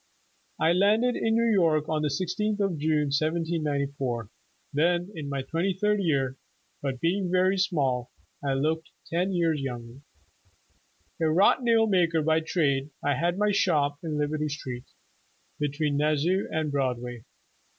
[0.59, 4.31] "I landed in New York on the 16th of June, 1794,
[4.73, 6.37] then in my twenty third year,
[6.81, 8.09] but being very small,
[8.43, 9.99] I looked ten years younger.
[11.21, 14.85] A wrought nail maker by trade, I had my shop in Liberty Street,
[15.59, 17.23] between Nas sau and Broadway.